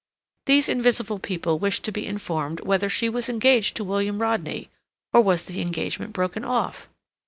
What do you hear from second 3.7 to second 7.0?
to William Rodney, or was the engagement broken off?